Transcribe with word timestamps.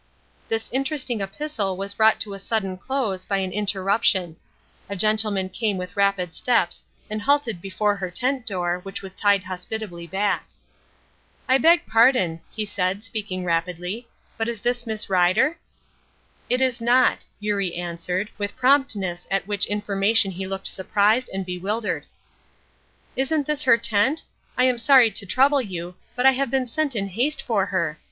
This 0.47 0.67
interesting 0.73 1.21
epistle 1.21 1.77
was 1.77 1.93
brought 1.93 2.19
to 2.21 2.33
a 2.33 2.39
sudden 2.39 2.75
close 2.75 3.23
by 3.23 3.37
an 3.37 3.51
interruption. 3.51 4.35
A 4.89 4.95
gentleman 4.95 5.47
came 5.47 5.77
with 5.77 5.95
rapid 5.95 6.33
steps, 6.33 6.83
and 7.07 7.21
halted 7.21 7.61
before 7.61 7.97
her 7.97 8.09
tent 8.09 8.43
door, 8.47 8.79
which 8.79 9.03
was 9.03 9.13
tied 9.13 9.43
hospitably 9.43 10.07
back. 10.07 10.49
"I 11.47 11.59
beg 11.59 11.85
pardon," 11.85 12.41
he 12.49 12.65
said, 12.65 13.03
speaking 13.03 13.45
rapidly, 13.45 14.07
"but 14.39 14.47
this 14.47 14.65
is 14.65 14.87
Miss 14.87 15.07
Rider?" 15.07 15.59
"It 16.49 16.61
is 16.61 16.81
not," 16.81 17.23
Eurie 17.39 17.75
answered, 17.75 18.31
with 18.39 18.57
promptness 18.57 19.27
at 19.29 19.45
which 19.45 19.67
information 19.67 20.31
he 20.31 20.47
looked 20.47 20.65
surprised 20.65 21.29
and 21.31 21.45
bewildered. 21.45 22.07
"Isn't 23.15 23.45
this 23.45 23.61
her 23.61 23.77
tent? 23.77 24.23
I 24.57 24.63
am 24.63 24.79
sorry 24.79 25.11
to 25.11 25.27
trouble 25.27 25.61
you, 25.61 25.93
but 26.15 26.25
I 26.25 26.31
have 26.31 26.49
been 26.49 26.65
sent 26.65 26.95
in 26.95 27.09
haste 27.09 27.43
for 27.43 27.67
her. 27.67 27.99